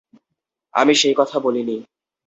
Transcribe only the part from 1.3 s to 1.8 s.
বলিনি।